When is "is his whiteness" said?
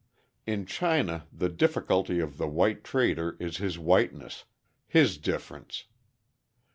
3.39-4.45